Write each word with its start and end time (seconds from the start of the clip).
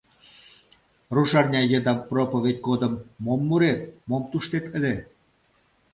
Рушарня 1.15 1.61
еда 1.77 1.93
проповедь 2.09 2.63
годым 2.67 2.93
мом 3.23 3.41
мурет, 3.49 3.81
мом 4.09 4.23
туштет 4.31 4.65
ыле?! 4.77 4.95